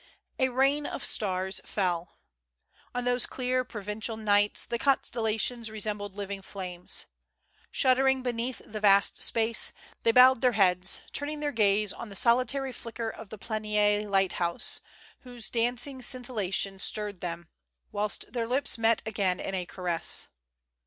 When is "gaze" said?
11.51-11.93